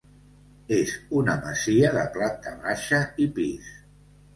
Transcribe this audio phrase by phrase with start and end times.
[0.77, 3.75] És una masia de planta baixa i pis.